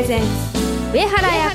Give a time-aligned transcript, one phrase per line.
[0.00, 0.26] presents
[0.94, 1.50] 上原彩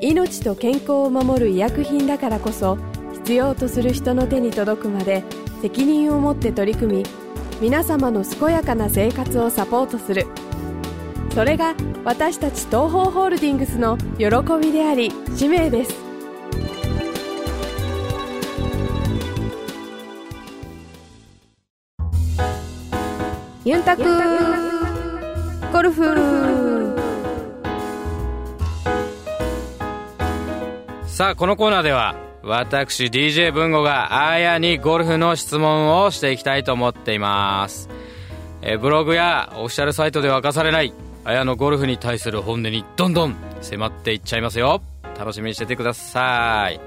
[0.00, 2.78] 命と健康を守る医薬品だからこそ
[3.14, 5.24] 必要とする人の手に届くまで
[5.60, 7.04] 責任を持って取り組み
[7.60, 10.24] 皆様の健やかな生活をサポートする。
[11.36, 14.24] それが私たち東方ホールディングスの喜
[14.58, 15.94] びであり使命です。
[23.66, 24.04] ユンタク
[25.70, 26.96] ゴルフ。
[31.06, 37.90] さあこのコーナーでは私 DJ 文吾があやにゴルフの質問をしていきたいと思っています、
[38.62, 40.94] えブログやオフィシャルサイトでは明かされない
[41.28, 44.80] あやのゴルフに対する本音にどんどん迫っていっちゃいますよ。
[45.18, 46.80] 楽しみにしててください。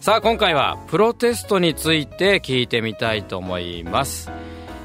[0.00, 4.30] さあ今回はプロテストについて聞いてみたいと思います。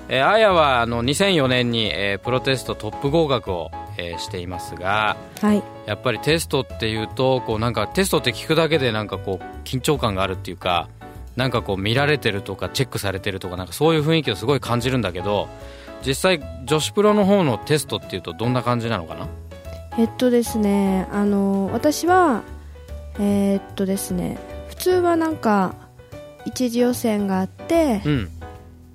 [0.07, 5.61] えーあやはあの2004年に、えープロテストトップ合格を、えーしていますがはい。
[5.85, 10.87] やっぱりテストっていうとこうなんかテストって聞くだけでなんかこう緊張感があるっていうか
[11.35, 15.49] なんかこう見られてるとかチェックされてるとかなんかそういう雰囲気をすごい感じるんだけど
[16.05, 19.27] 実際女子プロの方のテストっていうとどんな感じなのかな？
[19.97, 22.43] えっとですねあの私は
[23.19, 24.37] えーっとですね
[24.69, 25.75] 普通はなんか
[26.45, 28.29] 一次予選があってうん。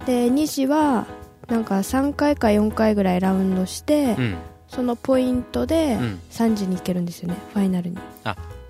[0.07, 1.07] で2次は
[1.49, 4.37] なんか3回か4回ぐらいラウンドして、うん。
[4.69, 6.21] そのポイントでうん。
[6.31, 7.99] 3時に行けるんですよねファイナルに。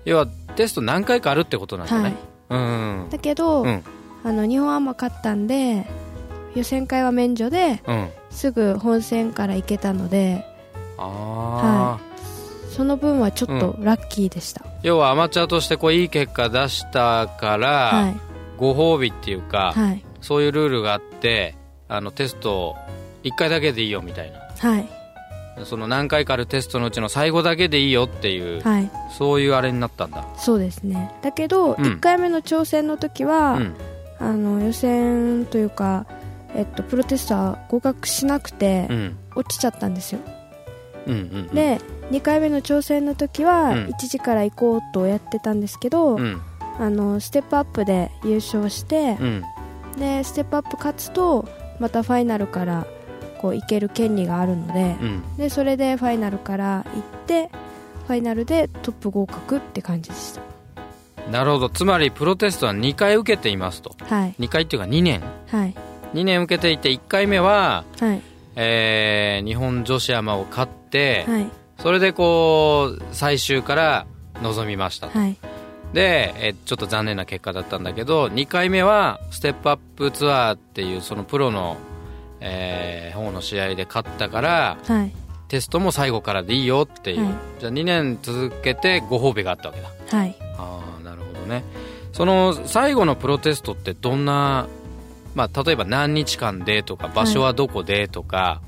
[0.05, 2.11] 要はテスト何回かあるってことなんだはい。
[2.11, 2.17] ね、
[2.49, 3.83] うんだけど、うん。
[4.23, 5.85] あの日本アマ勝ったんで
[6.55, 10.45] 予選会は免除でうんすぐ本戦から行けたので
[10.97, 11.99] ああ、
[12.69, 18.19] その分はちょっとラッキーでした、要はアマチュアとしてこういい結果出したから、はい。
[18.57, 20.03] ご褒美っていうか、はい。
[20.21, 21.55] そういうルールがあって
[21.87, 22.75] あのテスト
[23.23, 24.39] 1回だけでいいよみたいな。
[24.57, 24.87] はい。
[25.65, 28.89] その何回かあるテストのうちの最後だけでいいよっていう、はい。
[29.17, 30.25] そういうあれになったんだ。
[30.37, 31.11] そうですね。
[31.21, 31.75] だけど、うん。
[31.75, 33.75] 1回目の挑戦の時は、うん。
[34.21, 36.05] あの予選というか、
[36.55, 39.17] えっと、プロテストは合格しなくてうん。
[39.35, 40.19] 落ちちゃったんですよ、
[41.07, 41.47] うんうんうん。
[41.47, 41.79] で
[42.11, 43.85] 2回目の挑戦の時はうん。
[43.87, 46.41] 1時から行こうとやってたんですけど、うん。
[46.79, 49.43] あのステップアップで優勝してう、ん。
[49.97, 51.47] でステップアップ勝つと
[51.79, 52.87] またファイナルから
[53.39, 55.37] こう行ける権利があるので,、うん。
[55.37, 57.49] でそれでファイナルから行って
[58.07, 60.41] ファイナルでトップ合格って感じでした。
[61.29, 61.69] なるほど。
[61.69, 63.95] つまりプロテストは2回受けていますと。
[64.05, 64.35] はい。
[64.39, 65.21] 2回っていうか2年。
[65.51, 65.75] はい
[66.13, 68.21] 2年受けていて1回目は、はい。
[68.55, 71.47] えー日本女子アマを勝って、はい。
[71.79, 74.05] それでこう最終から
[74.41, 75.17] 臨みましたと。
[75.17, 75.37] はい。
[75.93, 81.77] で、えちょっと残念な結果だったんだけど2回目はステップアップツアーっていうそのプロの、
[82.41, 85.11] えー方の試合で勝ったからはい。
[85.47, 87.33] テストも最後からでいいよっていう、はい。
[87.59, 89.89] じゃあ2年続けてご褒美があったわけだ。
[90.17, 90.35] はい。
[90.57, 91.63] ああなるほどね。
[92.13, 94.67] その最後のプロテストってどんな、
[95.35, 98.61] まあ、例えば何日間でとか場所はどこでとか、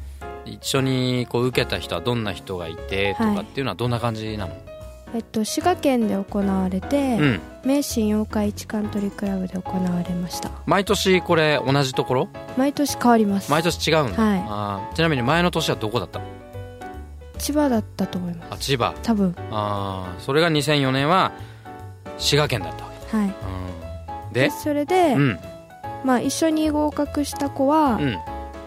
[0.45, 4.53] 一緒にこう受けた人はどんな人がいてとかっていうのはどんな感じなの、
[5.13, 7.41] えっと滋賀県で行われて、うん。
[7.63, 10.49] 名神妖怪一カントリークラブで行われました。
[10.65, 12.27] 毎年これ同じところ？
[12.57, 13.51] 毎年変わります。
[13.51, 14.45] 毎年違うんだ、はい。
[14.47, 14.95] あー。
[14.95, 16.17] ちなみに前の年はどこだった？
[16.17, 16.25] の
[17.37, 18.53] 千葉だったと思います。
[18.53, 18.95] あ千葉。
[19.03, 19.35] 多分。
[19.51, 21.33] ああそれが2004年は
[22.17, 23.27] 滋賀県だったわけはい。
[23.27, 23.33] だ、
[24.27, 24.49] うん、で？
[24.49, 25.39] それで、うん
[26.03, 28.17] まあ一緒に合格した子は、うん。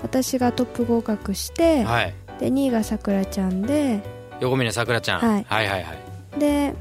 [0.03, 2.15] 私がトップ合格して、はい。
[2.39, 4.03] で2位がさくらちゃんで
[4.41, 5.47] 横峯さくらちゃん、はい。
[5.49, 5.95] はいはいは
[6.37, 6.39] い。
[6.39, 6.75] で、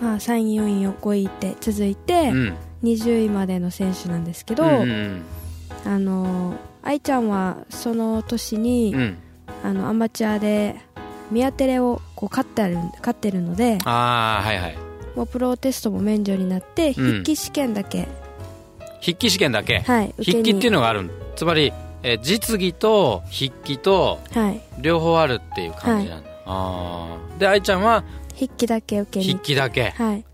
[0.00, 2.56] まあ、3位4位5位って続いて、うん。
[2.82, 5.22] 20位までの選手なんですけど、うんうん
[5.84, 6.54] あの
[6.84, 9.18] 愛ちゃんはその年に、うん。
[9.64, 10.76] あのアマチュアで
[11.30, 14.76] ミアテレをこう勝ってる勝ってるのでああはいはい。
[15.14, 16.94] もうプロテストも免除になってうん。
[16.94, 18.08] 筆記試験だけ、
[19.02, 21.72] 筆記試験だけ、はい筆記っていうのがあるつまり、
[22.02, 24.60] えー実技と筆記とはい。
[24.80, 28.04] 両方あるっていう感じなんだ、ああで愛ちゃんは？
[28.34, 29.26] 筆記だけ受けに。
[29.32, 29.90] 筆記だけ。
[29.90, 30.24] はい。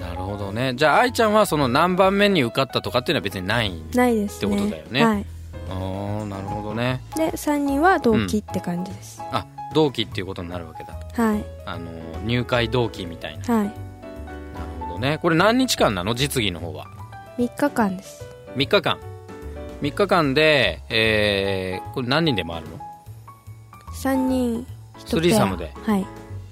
[0.00, 0.74] なるほどね。
[0.76, 4.54] じゃあ愛ちゃんはその何番目に受かったとかっていうのは別にないんないですね。
[4.54, 5.04] ってことだよね。
[5.04, 5.26] はい、
[5.68, 7.02] ああなるほどね。
[7.16, 10.94] で3人は同期って感じです、あ同期っていうことになるわけだ。
[11.22, 11.44] はい。
[11.66, 11.90] あの
[12.24, 13.54] 入会同期みたいな。
[13.54, 13.64] はい。
[13.64, 13.74] なる
[14.86, 15.18] ほどね。
[15.20, 16.14] これ何日間なの？
[16.14, 16.86] 実技の方は
[17.40, 18.22] 3日間です。
[18.54, 18.98] 3日間。
[19.80, 22.78] 3日間で、えー、これ何人で回るの
[24.02, 24.66] ？3人
[24.98, 25.72] 1スリーサムで。
[25.74, 26.06] はい。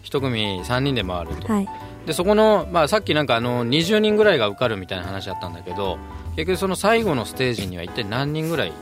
[0.05, 1.69] 1組3人で回ると、はい。
[2.07, 5.99] でそこの、まあ、さっきなんかあの20人ぐらいが受かるみたいな話あったんだけど
[6.37, 8.73] 結局その最後のステージには一体何人ぐらい？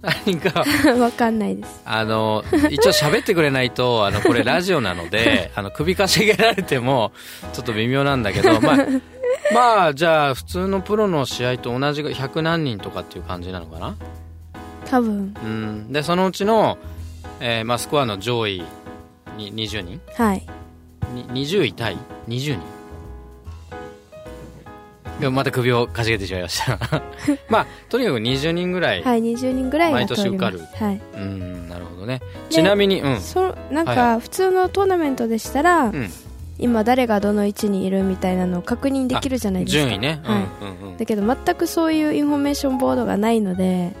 [0.00, 0.64] 何人か。
[0.98, 1.82] わかんないです。
[1.84, 7.12] あの一応喋ってくれないとあのこれラジオなので あの首かしげられても
[7.52, 8.76] ちょっと微妙なんだけどまあ
[9.54, 13.96] まあじゃあ普通のプロの試合と同じ100何人とかっていう感じなのかな？
[14.86, 15.34] 多分。
[15.42, 15.92] うん。
[15.92, 16.78] でそのうちの、
[17.40, 18.62] えーまあ、スコアの上位
[19.36, 20.00] に20人？
[20.14, 20.46] はい。
[21.14, 21.96] に20位タイ
[22.28, 22.60] 20人？
[25.20, 26.78] でもまた首をかしげてしまいました。
[27.48, 31.00] まあとにかく20人ぐらい、はい20人ぐらいが毎年受かはい。
[31.16, 32.20] うんなるほどね。
[32.50, 33.20] ちなみにうん。
[33.20, 36.10] そなんはか普通のトーナメントでしたら、うん
[36.62, 39.82] 今誰がどの位置にいるみたいなのを確認できるじゃないですか。
[39.84, 40.42] 順位ね、はい。
[40.62, 40.96] うんうんうん。
[40.96, 43.92] だけど全くそういうインフォメーションボードがないので。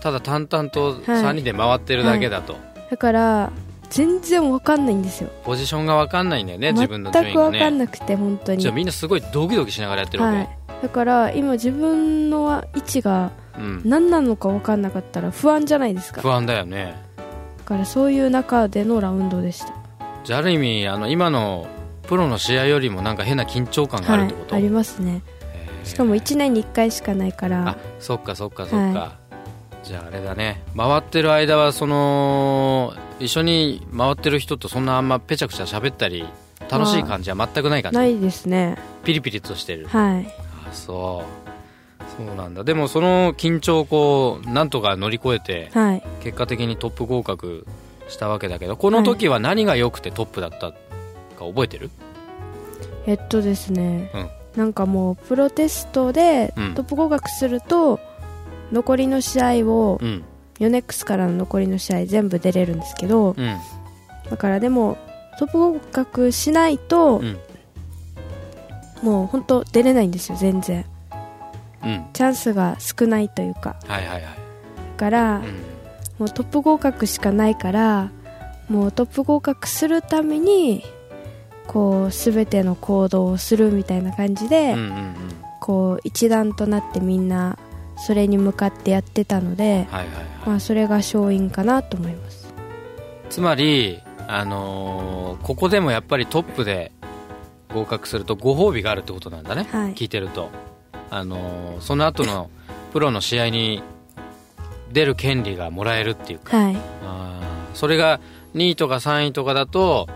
[0.00, 2.56] ただ淡々と3人で回ってるだけだと、
[2.90, 3.50] だから
[3.90, 5.30] 全然わかんないんですよ。
[5.42, 7.58] ポジションが分かんないんだよね自分の順全くわ位がね。
[7.58, 8.62] かんなくて本当に。
[8.62, 10.48] じゃあみんなすごいドキドキしながらやってるわけ、はい。
[10.82, 16.20] だから今自分の位置がうん、何なのか分かんなかったら不安じゃないですか。
[16.20, 16.94] 不安だよね。
[17.58, 19.72] だからそういう中でのラウンドでした。
[20.24, 21.66] じゃあある意味あの今の
[22.06, 25.22] プロの試合よりもなんか変な緊張感があるってこと、はいありますね。
[25.84, 27.68] しかも1年に1回しかないから。
[27.68, 29.16] あそっかそっかそっか、は
[29.84, 30.62] じゃああれだね。
[30.76, 36.24] 回ってる間はその一緒に回ってる人とそんなあんまペチャクチャ喋ったり
[36.68, 37.98] 楽しい感じは全くない感じ？
[37.98, 38.76] ないですね。
[39.04, 39.86] ピリピリとしてる。
[39.86, 40.26] はい。
[40.68, 41.46] あそう。
[42.26, 42.64] そうなんだ。
[42.64, 46.02] でもその緊張をこうなんとか乗り越えてはい。
[46.22, 47.66] 結果的にトップ合格
[48.08, 50.72] したわけだけどこの時は何が良くてトップだった？
[51.36, 51.90] か覚えてる、
[53.06, 54.30] えっとですね、うん。
[54.56, 56.74] なんかもうプロテストでうん。
[56.74, 58.00] トップ合格すると、
[58.72, 60.24] 残りの試合をうん。
[60.58, 63.56] ヨネックスからの残りの試合全部出れるんですけど、うん。
[64.30, 64.96] だからでも
[65.38, 67.38] トップ合格しないと、うん。
[69.02, 70.86] もう本当出れないんですよ全然。
[71.84, 72.06] うん。
[72.14, 73.76] チャンスが少ないというか。
[73.86, 74.28] はいはいはい、だ
[74.96, 75.42] から、うん。
[76.18, 78.10] もうトップ合格しかないから
[78.68, 80.82] もうトップ合格するために
[81.66, 85.14] こう全ての行動をするみたいな感じで、うんうんうん。
[85.60, 87.58] こう一丸となってみんな
[87.96, 90.26] それに向かってやってたので、はいはいはい。
[90.46, 92.46] まあ、それが勝因かなと思います。
[93.30, 96.90] つまり、あのーここでもやっぱりトップで
[97.72, 99.94] 合格するとご褒美があるってことなんだね、はい。
[99.94, 100.50] 聞いてると、
[101.10, 102.50] あのーその後の
[102.92, 103.82] プロの試合に
[104.92, 106.56] 出る権利がもらえるっていうか。
[106.56, 106.76] はい。
[107.04, 108.20] あーそれが
[108.54, 110.08] 2位とか3位とかだと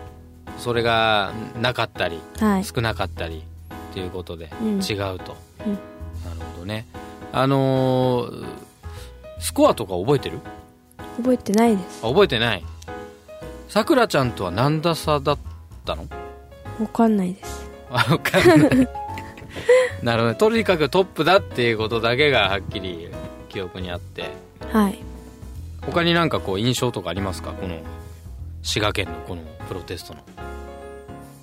[0.61, 2.63] それがなかったりはい。
[2.63, 3.43] 少なかったり
[3.91, 4.79] っていうことでうん。
[4.79, 5.73] 違うと、うん。
[5.73, 6.85] なるほどね。
[7.33, 8.45] あのー
[9.39, 10.39] スコアとか覚えてる？
[11.17, 12.05] 覚えてないです。
[12.05, 12.63] あ覚えてない。
[13.69, 15.37] さくらちゃんとは何打差だっ
[15.83, 16.05] たの？
[16.79, 17.67] わかんないです。
[17.89, 18.69] あ分かんない。
[20.03, 20.35] なるほどね。
[20.35, 23.09] とにかくトップだっていうことだけがはっきり
[23.49, 24.29] 記憶にあって。
[24.71, 24.99] はい。
[25.87, 27.51] 他になんかこう印象とかありますか？
[27.53, 27.77] この
[28.61, 30.19] 滋賀県のこのプロテストの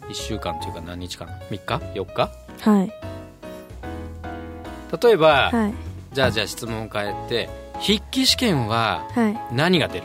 [0.08, 2.30] 1週間というか何日かな？3日？4日？
[2.60, 2.92] はい。
[5.02, 5.74] 例えば、はい。
[6.14, 7.48] じゃあじゃあ質問を変えて
[7.80, 9.38] 筆記試験ははい。
[9.54, 10.04] 何が出る？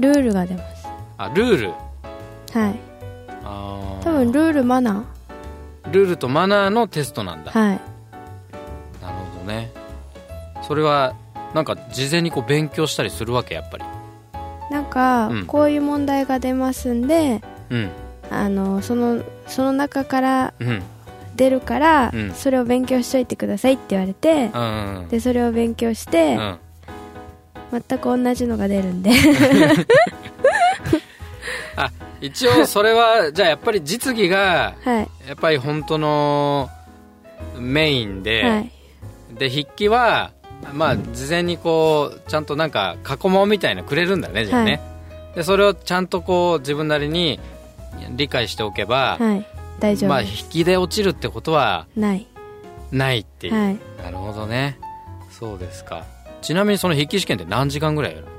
[0.00, 0.86] ルールが出ます。
[1.16, 1.70] あルール。
[2.58, 2.78] はい。
[3.44, 4.02] あー。
[4.02, 5.04] 多分ルールマナ
[5.90, 7.52] ルールとマナーのテストなんだ。
[7.52, 7.80] ーはい。
[9.00, 9.70] なるほどね。
[10.62, 11.14] それは
[11.54, 13.54] なんか事前にこう勉強したりするわけ？
[13.54, 13.84] やっぱり。
[14.70, 15.46] なんか、うん。
[15.46, 17.40] こういう問題が出ますんで
[17.70, 17.90] うん
[18.30, 20.82] あのそのその中からうん。
[21.36, 22.32] 出るから、うん。
[22.32, 26.58] それを勉強しといてくださいって言われて、うんうんでそれを勉強して、うん。
[27.72, 29.10] 全く同じのが出るんで。
[31.76, 31.90] あ
[32.20, 35.08] 一応それはじゃあやっぱり実技がはい。
[35.26, 36.70] やっぱり本当の
[37.58, 38.70] メインで、はい。
[39.36, 40.30] で筆記は
[40.72, 44.80] まあ事前にこうちゃんとなんか過去問みたいなのくれるんだねじゃあね、
[45.34, 47.40] でそれをちゃんとこう自分なりに
[48.16, 49.46] 理解しておけば、はい
[49.80, 52.26] 大丈まあ夫です、引きで落ちるってことはない。
[52.92, 53.78] ないっていう、はい。
[54.02, 54.78] なるほどね。
[55.30, 56.04] そうですか。
[56.42, 58.32] ちなみにその筆記試験って何時間ぐらいやるの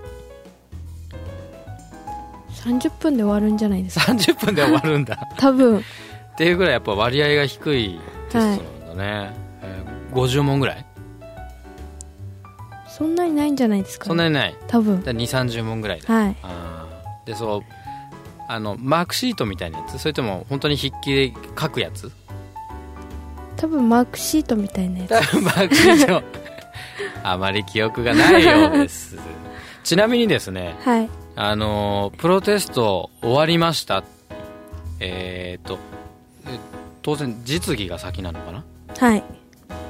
[2.80, 5.20] ？30分で終わるんじゃないですか？30分で終わるんだ。
[5.38, 5.80] 多分。
[5.80, 5.82] っ
[6.38, 10.86] ていうぐらいやっぱ割合が低いテストなんだね、えー50問ぐらい？
[12.88, 14.56] そんなにないんじゃないですか、ね、そんなにない。
[14.68, 15.00] 多分。
[15.00, 16.14] 2 3 0問ぐらいだ。
[16.14, 16.36] はい。
[17.26, 17.62] でそう
[18.48, 19.98] あのマークシートみたいなやつ？
[20.00, 22.12] それとも本当に筆記で書くやつ？
[23.58, 25.10] 多分マークシートみたいなやつ。
[25.10, 26.24] 多分マークシート。
[27.24, 29.18] あまり記憶がないようです。
[29.84, 31.10] ちなみにですねはい。
[31.36, 34.04] あのプロテスト終わりました。
[35.00, 35.78] えー、と
[36.48, 36.60] え
[37.02, 38.64] 当然実技が先なのかな？
[39.00, 39.24] はい。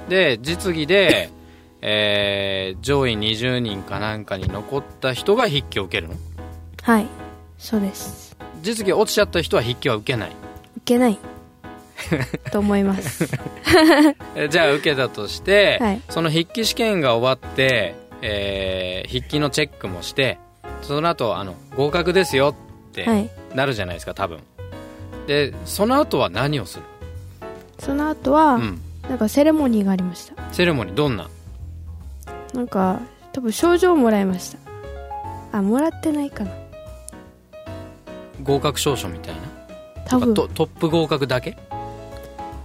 [0.09, 1.29] で実技で、
[1.81, 6.15] えー上位20人かなんかに残った人が筆記を受けるの？
[6.81, 7.07] はい
[7.65, 8.36] そうです。
[8.62, 10.29] 実技落ちちゃった人は筆記は受けない。
[10.29, 10.34] い
[10.86, 11.17] けない。
[12.51, 13.27] と思います。
[14.36, 16.01] えじゃあ受けたとして、はい。
[16.10, 20.38] その筆記試験が終わって、えー筆記のチェックもして
[20.81, 22.55] その後あの合格ですよ
[22.89, 23.29] ってはい。
[23.55, 24.39] なるじゃないですか多分。
[25.27, 26.84] でその後は何をする？
[27.79, 28.81] その後は、うん。
[29.10, 30.34] なんかセレモニーがありました。
[30.51, 31.29] セレモニーどんな？
[32.53, 33.00] なんか
[33.31, 34.50] 多分賞状をもらいまし
[35.51, 35.57] た。
[35.57, 36.51] あもらってないかな
[38.45, 39.41] 合格証書みたいな？
[40.05, 40.33] 多分。
[40.33, 41.57] トトップ合格だけ？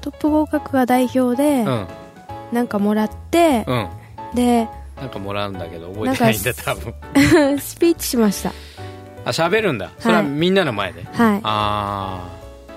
[0.01, 1.87] トップ合格が代表で、うん。
[2.53, 3.89] なんかもらって、うん。
[4.35, 6.95] でなんかもらうんだけど覚えてないんだ多分。
[7.59, 8.53] スピーチしました。
[9.25, 9.91] あ喋るんだ。
[9.99, 11.41] それはみんなの前で、はい。
[11.43, 12.29] あ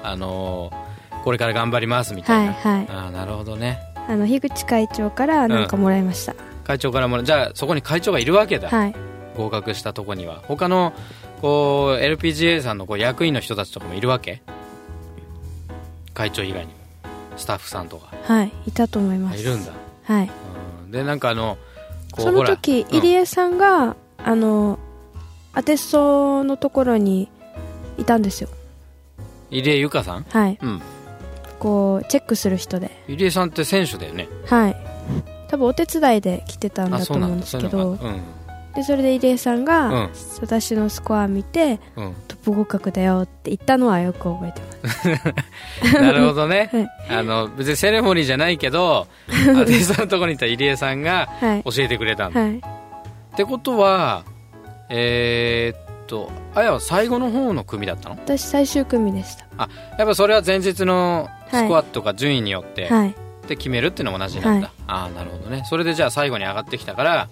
[0.03, 0.83] ああのー
[1.23, 2.87] これから頑張りますみたいな、はいはい。
[2.89, 3.79] ああなるほどね。
[4.09, 8.95] あの樋口会長からなんかもらいました、会長からもらじゃあそこに会長がいるわけだ、はい。
[9.37, 10.41] 合格したとこには。
[10.47, 10.91] 他の
[11.43, 14.41] こう LPGA さんのこう役員の人たちとかもいるわけ？
[16.13, 16.71] 会長以外にも。
[17.35, 18.15] スタッフさんとか。
[18.23, 19.41] はいいたと思います。
[19.41, 19.73] いるんだ、
[20.05, 20.31] はい。
[20.85, 21.57] うん、でなんかあの
[22.17, 24.79] その時入江さんが、あの
[25.51, 27.27] アテストのところに
[27.97, 28.49] いたんですよ。
[29.51, 30.23] うん入江由香さん？
[30.23, 30.57] はい。
[30.61, 30.81] うん。
[31.59, 33.03] こうチェックする人で。
[33.09, 34.29] 入江さんって選手だよね。
[34.45, 34.77] はい。
[35.49, 37.97] 多分お手伝いで来てたんあだと思うんですけど。
[38.01, 38.21] うん
[38.75, 40.09] でそれで入江さんが、うん。
[40.41, 42.15] 私のスコア見てうん。
[42.27, 45.93] トップ合格だよって言ったのはよく覚えてます。
[46.01, 46.69] なるほどね。
[47.07, 47.17] はい。
[47.19, 51.63] あの別にセレモニーじゃないけど アテストのところにいた入江さんがはい。
[51.63, 52.57] 教えてくれたんだ、はい。
[52.57, 52.61] っ
[53.35, 54.23] てことは
[54.89, 58.15] えーっとあやは最後の方の組だったの？
[58.15, 59.45] 私最終組でした。
[59.97, 63.15] やっぱそれは前日のスコアとか順位によって、はい。
[63.47, 64.75] で決めるっていうのも同じなんだ、はい。
[64.87, 65.63] ああなるほどね。
[65.65, 67.27] それでじゃあ最後に上がってきたから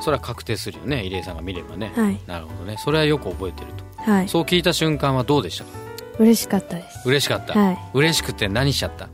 [0.00, 2.18] それは確定するよね入江さんが見ればね、はい。
[2.26, 2.76] なるほどね。
[2.78, 3.66] それはよく覚えてる
[4.04, 4.10] と。
[4.10, 4.28] はい。
[4.28, 5.64] そう聞いた瞬間はどうでした？
[5.64, 5.70] か
[6.18, 7.08] 嬉しかったです。
[7.08, 7.78] 嬉しかった、はい。
[7.94, 9.08] 嬉しくて何しちゃった？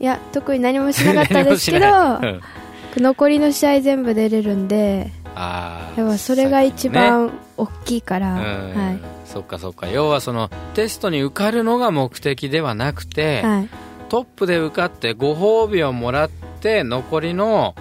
[0.00, 1.86] いや特に何もしなかったですけど
[2.22, 2.40] うん。
[2.96, 8.74] 残りの試合全部出れるんでああやっぱそれが一番大きいから、うん。
[8.74, 9.00] はい。
[9.24, 9.88] そっかそっか。
[9.88, 13.68] 要はそのテストに受かるのが目的ではなくて、はい。
[14.10, 16.30] トップで受かってご褒美をもらっ
[16.60, 17.74] て残りの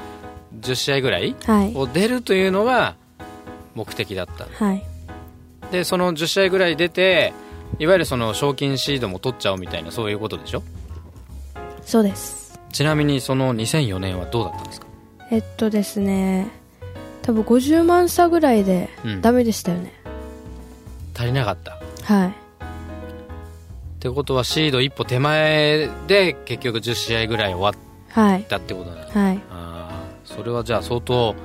[0.59, 1.75] 10試合ぐらいはい。
[1.75, 2.95] を出るというのが
[3.75, 4.47] 目的だった。
[4.63, 4.83] はい。
[5.71, 7.33] でその10試合ぐらい出て
[7.79, 10.63] いわゆるその賞金シードも取っちゃおうみたいなそういうことでしょ？
[11.83, 12.59] そうです。
[12.71, 14.87] ちなみにその2004年はどうだったんですか？
[15.31, 16.49] えっとですね
[17.21, 19.21] 多分50万差ぐらいでうん。
[19.21, 19.93] ダメでしたよね、
[21.15, 21.75] 足りなかった。
[21.75, 22.33] っはい。
[24.01, 27.73] てことはシード一歩手前で結局10試合ぐらい終わっ
[28.09, 29.39] はいたってことだはい。
[29.51, 29.70] あー
[30.35, 31.35] それはじゃあ相当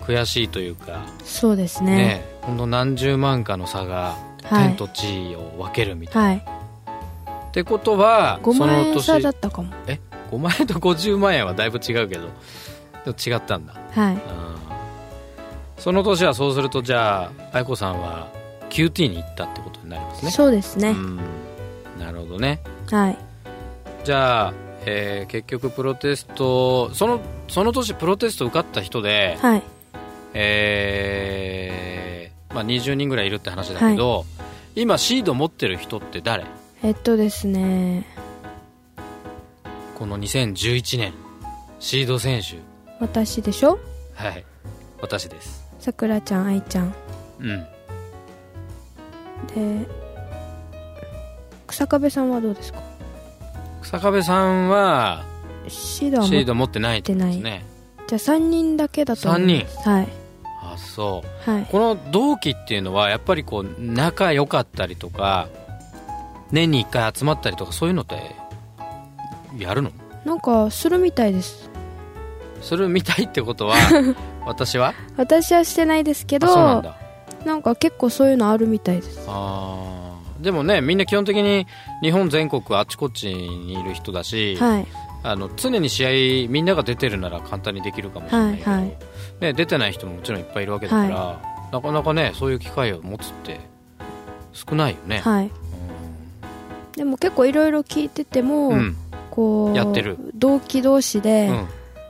[0.00, 1.96] 悔しいというかそうですね。
[1.96, 4.68] ねほんの何十万かの差がはい。
[4.68, 7.48] 天と地を分けるみたいな、はい。
[7.48, 9.72] ってことは5万その年円差だったかも。
[9.86, 10.00] え
[10.30, 12.28] ？5万円と50万円はだいぶ違うけど
[13.04, 13.74] でも違ったんだ。
[13.90, 14.16] はい。
[14.16, 14.72] あー
[15.78, 18.28] その年はそうするとじゃあ愛子さんは
[18.70, 20.30] QT に行ったってことになりますね。
[20.30, 21.20] そうですね、うん。
[21.98, 22.60] なるほどね。
[22.90, 23.18] はい。
[24.04, 24.54] じゃあ、
[24.86, 27.20] えー結局プロテストその
[27.52, 29.62] その年プロテスト受かった人で、はい。
[30.32, 34.24] えーまあ、20人ぐらいいるって話だけど、
[34.74, 36.46] 今シード持ってる人って誰？
[36.82, 38.06] えっとですね。
[39.98, 41.12] この2011年
[41.78, 42.56] シード選手。
[43.00, 43.78] 私でしょ？
[44.14, 44.46] はい。
[45.02, 45.62] 私です。
[45.78, 46.94] さくらちゃん愛ちゃん。
[47.38, 47.66] うん。
[49.54, 49.86] で
[51.66, 52.80] 草壁さんはどうですか？
[53.82, 55.26] 草壁さんは
[55.68, 57.64] シードは持っシード持ってないってことですね。
[58.08, 60.08] じゃあ3人だけだと思いますはい。
[60.62, 61.50] あそう。
[61.50, 61.66] はい。
[61.70, 65.48] この同期っていうのはやっぱりこう仲良かったりとか
[66.50, 68.16] 年に1回集まったりとかそういうのって
[69.58, 69.90] やるの？
[70.24, 71.68] なんかするみたいです。
[72.60, 73.76] するみたいってことは
[74.46, 74.94] 私は？
[75.16, 76.96] 私はしてないですけあどそうなんだ。
[77.44, 79.24] なんか結構そういうのあるみたいです。
[79.28, 80.42] あー。
[80.44, 81.66] でもねみんな基本的に
[82.02, 84.86] 日本全国あっちこっちにいる人だし、はい
[85.22, 88.96] あの常に試合みんなが出てるなら簡単にできるかもしれないけど、はいはい。
[89.40, 91.40] ね、出てない人ももちろんいっぱいいるわけだから、
[91.72, 93.60] なかなかねそういう機会を持つって
[94.52, 95.50] 少ないよね、はい。
[96.96, 98.78] でも結構いろいろ聞いてても、うん。
[98.78, 98.96] うん
[99.32, 100.18] こうやってる。
[100.34, 101.68] 同期同士で、うん。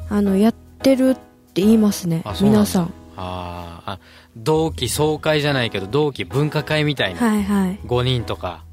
[0.09, 2.93] あのやってるって言いますね皆さん。
[3.17, 3.99] あーあ
[4.37, 7.79] 同期総会じゃないけど同期分科会みたいな、はいはい。
[7.87, 8.65] 5人とか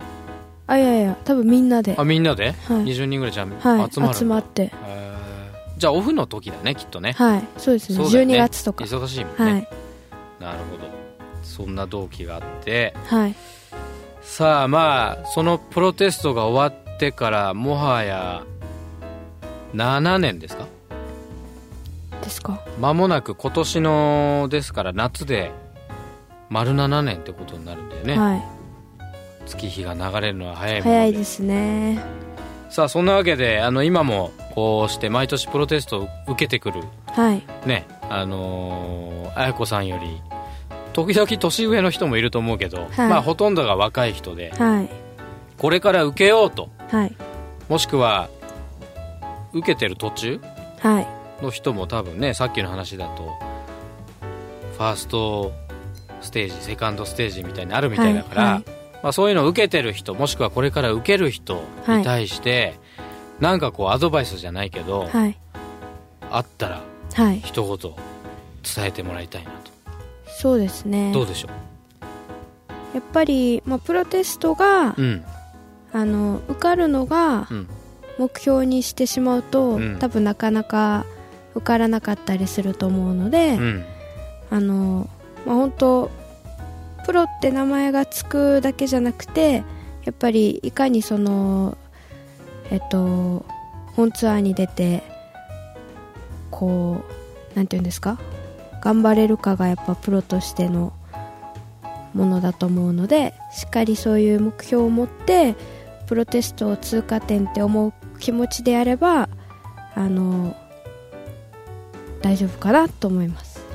[0.69, 1.95] あいやいや多分みんなで。
[1.97, 2.85] あみんなで、はい。
[2.85, 4.71] 20人ぐらいじゃん、はい集まる集まって。
[5.77, 7.13] じゃあオフの時だねきっとね。
[7.13, 7.97] はいそうですね。
[7.97, 8.03] ね。
[8.05, 8.83] 12月とか。
[8.83, 9.69] 忙しいもんね、はい。
[10.39, 10.89] なるほど。
[11.41, 12.93] そんな同期があって。
[13.07, 13.35] はい。
[14.21, 18.43] さあまあそのプロテストが終わってからもはや
[19.73, 20.67] 7年ですか？
[22.21, 22.63] ですか。
[22.79, 25.51] 間もなく今年のですから夏で
[26.49, 28.58] 丸7年ってことになるんだよね、はい
[29.49, 30.97] 月日が流れるのは早いもので。
[30.97, 31.99] 早いですね。
[32.69, 36.83] さあそんなわけであの今もこうして毎年プロテストを受けてくる。
[37.07, 37.43] はい。
[37.65, 40.21] ねあのー、綾子さんより
[40.93, 43.09] 時々年上の人もいると思うけど、はい。
[43.09, 44.89] まあほとんどが若い人ではい。
[45.57, 47.15] これから受けようとはい。
[47.67, 48.29] もしくは
[49.53, 50.39] 受けてる途中
[50.79, 51.07] はい。
[51.43, 53.33] の人も多分ねさっきの話だと
[54.73, 55.53] ファースト
[56.21, 62.75] ステージセカンドステージみたいにあるみたいだから、はいはいまあ、そういうのを受けてる人もしくはこれから受ける人に対して、
[63.39, 65.37] なんかこうアドバイスじゃないけど、はい。
[66.31, 66.81] あったら
[67.13, 67.39] はい。
[67.39, 67.93] 一言
[68.75, 69.71] 伝えてもらいたいなと、
[70.27, 71.11] そうですね。
[71.13, 71.49] どうでしょ
[72.93, 75.25] やっぱり、まあ、プロテストが、ううん。
[75.91, 77.67] あの受かるのがうん。
[78.19, 79.97] 目標にしてしまうと、うん。
[79.97, 81.05] 多分なかなか
[81.55, 83.85] 受からなかったりすると思うので、うん。
[84.51, 85.09] あの、
[85.45, 86.11] まあ、本当
[87.05, 89.63] プロって名前がつくだけじゃなくて
[90.05, 91.77] やっぱりいかにその
[92.69, 93.45] えっと
[93.95, 95.03] 本ツアーに出て
[96.51, 97.03] こ
[97.53, 98.19] うなんていうんですか？
[98.81, 100.93] 頑張れるかがやっぱプロとしての
[102.13, 105.55] ものだと思うのでしっかりそういう目標を持って
[106.07, 109.29] プロテストを通過点って思う気持ちであれば
[109.95, 110.55] あの
[112.21, 113.65] 大丈夫かなと思います。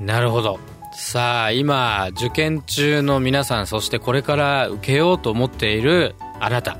[0.00, 0.58] なるほど。
[0.98, 6.78] さあ今受験中の皆さんそしてこれから受けようと思っているあなた。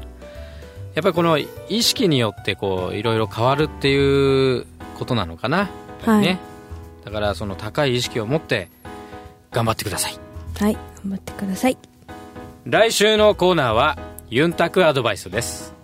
[0.95, 4.67] やっぱりこの意識によってこういろいろ変わるっていう
[4.99, 5.69] ことなのかな、
[6.03, 6.39] はい。
[7.05, 8.71] だからその高い意識を持って
[9.53, 10.19] 頑張ってください。
[10.59, 11.77] はい頑張ってください。
[12.65, 13.99] 来週のコーナーは
[14.31, 15.75] ユンタクアドバイスです。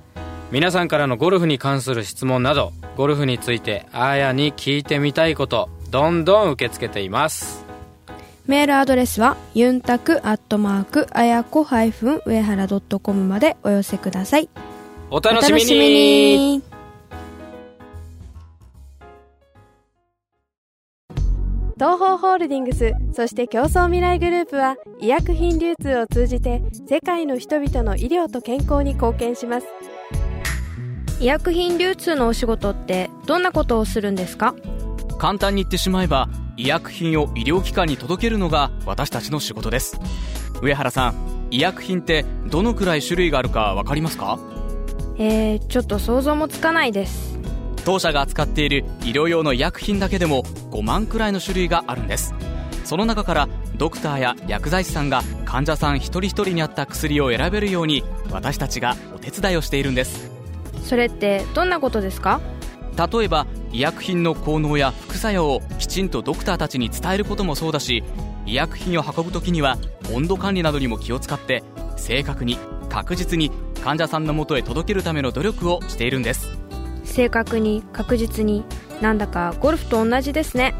[0.51, 7.72] 皆さんからのゴルフに関する質問などゴルフについてあやに聞いてみたいことどんどん受け付けています
[8.47, 12.69] メールアドレスはユンタクアットマークあやこ上原
[13.03, 14.49] .com までお寄せください。
[15.11, 16.63] お楽しみに。
[21.77, 29.67] 東方ホールディングスそして競争未来グループは医薬品流通を通じて世界の人々の医療と健康に貢献します。
[31.21, 34.55] 医薬品流通のお仕事ってどんなことをするんですか？
[35.19, 36.29] 簡単に言ってしまえば
[36.63, 39.99] 医薬品を医療機関に届けるのが私たちの仕事です。
[40.63, 44.39] 上原さん医薬品ってどのくらい種類があるか分かりますか？
[45.19, 47.37] えー、ちょっと想像もつかないです。
[47.85, 52.33] 当社が扱っている医療用の医薬品だけでも5万くらいの種類があるんです。
[52.85, 60.31] その中からドクターや薬剤師さんが患者さん一人一人に合った薬を選べるように私たちがお手伝いをしているんです。
[60.85, 62.41] それってどんなことですか？
[62.97, 68.05] 例えば医薬品の効能や副作用をきちんとドクターたちに伝えることもそうだし
[68.45, 69.79] 医薬品を運ぶ時には
[70.13, 71.63] 温度管理などにも気を使って
[71.97, 72.59] 正確に
[72.91, 73.51] 確実に
[73.83, 76.51] 患者さんのもとへ届けるための努力をしているんです。
[77.05, 78.65] 正確に確実に
[79.01, 80.75] なんだかゴルフと同じですね。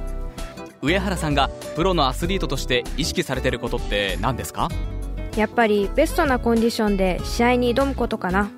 [0.83, 4.69] 上原さんがプロのアスリートとして意識されてることって何ですか？
[5.37, 8.51] やっぱりベストなコンディションで試合に挑むことかな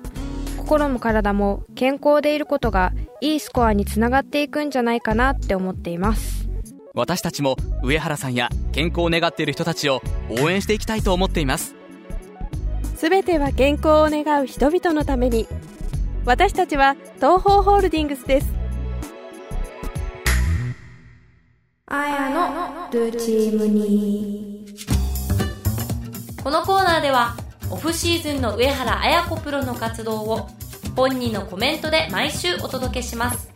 [0.65, 6.49] 心も体も健康でいることがいいスコアにつながっていくんじゃないかなって思っています。
[6.95, 10.01] 私たちも上原さんや健康を願っている人たちを
[10.41, 11.75] 応援していきたいと思っています。
[12.95, 15.47] すべては健康を願う人々のために。
[16.25, 18.51] 私たちは東方ホールディングスです。
[21.85, 24.65] あやのルーチームに
[26.43, 27.35] このコーナーでは
[27.71, 30.47] オフシーズンの上原綾子プロの活動を
[30.95, 33.51] 本人のコメントで毎週お届けします。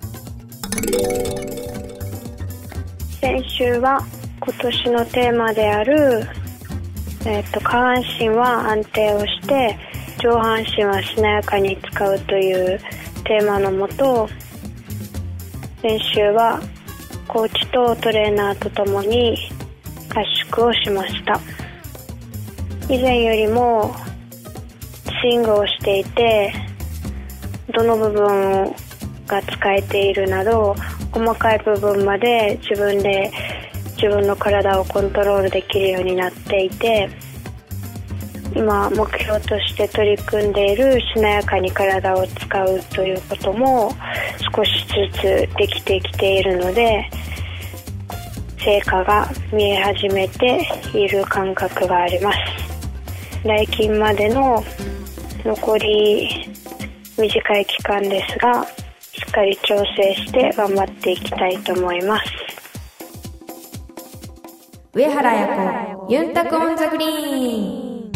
[3.21, 4.05] 先週は
[4.41, 6.27] 今年のテーマである、
[7.25, 9.77] えー、と下半身は安定をして
[10.17, 12.79] 上半身はしなやかに使うという
[13.23, 14.27] テーマのもと
[15.81, 16.59] 練習は
[17.29, 19.37] コーチとトレーナーとともに
[20.13, 21.39] 合宿をしました。
[22.89, 23.95] 以前よりも
[25.21, 26.68] スイングをしていて
[27.73, 28.75] どの部分
[29.27, 30.75] が使えているなど
[31.11, 33.31] 細かい部分まで自分で
[33.95, 37.09] 自分の体をコントロールできるようになっていて
[38.55, 43.91] 今目標として取り組んでいるしなやかに体を使うということも
[44.55, 47.09] 少しずつできてきているので
[48.57, 52.37] 成果が見え始めている感覚があります。
[53.45, 54.61] 来金までの
[55.45, 56.48] 残り
[57.19, 62.31] 短い期間ですがしっかり調整して頑張っていきたいと思います。
[64.93, 68.09] 上原彩子ユンタク on the green。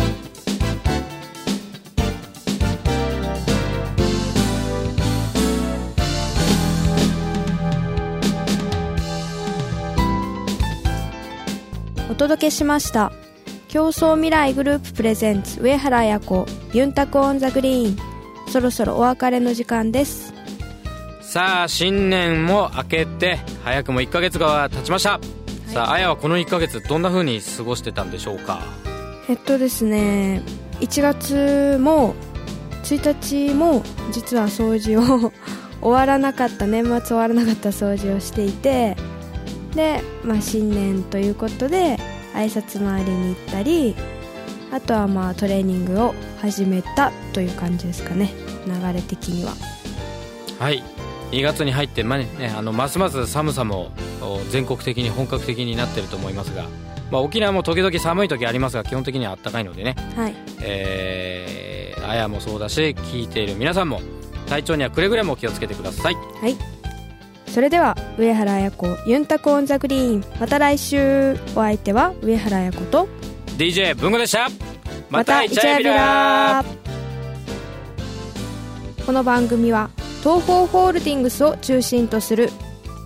[12.10, 13.12] お届けしました。
[13.68, 18.12] 競争未来グループ presents 上原彩子ユンタク on the green。
[18.54, 20.32] そろそろお別れの時間です。
[21.22, 25.20] さあ新年も明けて早くも1ヶ月が経ちました、
[25.66, 28.62] さああやはこの1ヶ月どんな風に過ごしてたんでしょうか？
[29.28, 30.44] えっとですね
[30.82, 32.13] 1月も
[32.84, 35.32] 1日も実は掃除を
[35.82, 38.96] 終わらなかった年末終わらなかった掃除をしていて
[39.74, 41.98] で、まあ、新年ということで
[42.36, 43.96] 挨拶回りに行ったり
[44.72, 46.13] あとはまあトレーニングを
[46.44, 48.30] 始めたという感じですかね。
[48.68, 49.54] 流れ的には。
[50.60, 50.84] はい。
[51.32, 56.66] 2月に入って、まあね、あのますます寒さもお全国的に本格的になってると思いますが、
[57.12, 60.36] まあ、沖縄も時々寒い時ありますが基本的には暖かいのでね、はい。
[60.62, 64.02] えー、あやもそうだし聞いている皆さんも
[64.50, 66.16] 体調にはくれぐれも気をつけてください。
[66.16, 66.58] はい。
[67.48, 70.26] それでは上原彩子ユンタクオンザグリーン。
[70.42, 71.38] また来週。
[71.56, 73.08] お相手は上原彩子と
[73.58, 74.73] DJ 文吾でした
[75.13, 76.65] またイチャヤビラ
[79.06, 79.91] この番組は
[80.23, 82.49] 東方ホールディングスを中心とする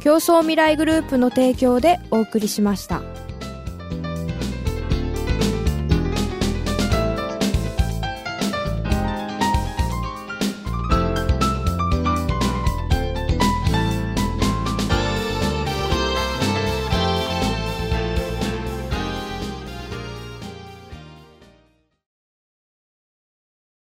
[0.02, 3.02] 競争未来グループの提供でお送りしました。